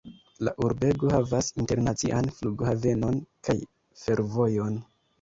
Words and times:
La 0.47 0.53
urbego 0.67 1.11
havas 1.15 1.51
internacian 1.65 2.33
flughavenon 2.39 3.23
kaj 3.47 3.59
fervojon. 4.07 4.85